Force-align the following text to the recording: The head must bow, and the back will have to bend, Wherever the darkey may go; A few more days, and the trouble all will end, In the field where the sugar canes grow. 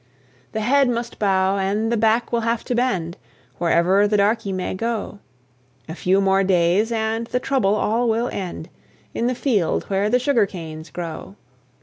The 0.53 0.61
head 0.61 0.89
must 0.89 1.19
bow, 1.19 1.59
and 1.59 1.91
the 1.91 1.95
back 1.95 2.31
will 2.31 2.39
have 2.41 2.63
to 2.63 2.73
bend, 2.73 3.17
Wherever 3.59 4.07
the 4.07 4.17
darkey 4.17 4.51
may 4.51 4.73
go; 4.73 5.19
A 5.87 5.93
few 5.93 6.19
more 6.19 6.43
days, 6.43 6.91
and 6.91 7.27
the 7.27 7.39
trouble 7.39 7.75
all 7.75 8.09
will 8.09 8.27
end, 8.29 8.69
In 9.13 9.27
the 9.27 9.35
field 9.35 9.83
where 9.91 10.09
the 10.09 10.17
sugar 10.17 10.47
canes 10.47 10.89
grow. 10.89 11.35